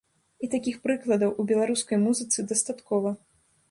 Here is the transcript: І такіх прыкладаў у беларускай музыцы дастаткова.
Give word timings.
І 0.47 0.47
такіх 0.53 0.79
прыкладаў 0.87 1.35
у 1.39 1.47
беларускай 1.53 2.03
музыцы 2.09 2.49
дастаткова. 2.53 3.19